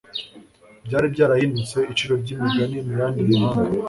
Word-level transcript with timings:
byari 0.85 1.07
byarahindutse 1.13 1.77
iciro 1.91 2.13
ry’imigani 2.21 2.77
mu 2.85 2.91
yandi 2.99 3.19
mahanga 3.41 3.75